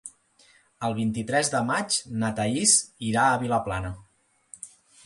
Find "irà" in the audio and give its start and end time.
3.13-3.29